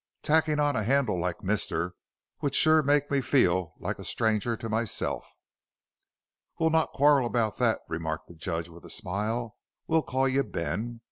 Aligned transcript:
"Tacking 0.23 0.59
on 0.59 0.75
a 0.75 0.81
handle 0.83 1.19
like 1.19 1.43
'Mister' 1.43 1.93
would 2.41 2.55
sure 2.55 2.81
make 2.81 3.11
me 3.11 3.21
feel 3.21 3.75
like 3.77 3.99
a 3.99 4.03
stranger 4.03 4.57
to 4.57 4.67
myself." 4.67 5.31
"We'll 6.59 6.71
not 6.71 6.91
quarrel 6.91 7.27
about 7.27 7.57
that," 7.57 7.81
remarked 7.87 8.25
the 8.25 8.33
Judge 8.33 8.67
with 8.67 8.83
a 8.83 8.89
smile; 8.89 9.57
"we'll 9.85 10.01
call 10.01 10.27
you 10.27 10.43
Ben." 10.43 10.99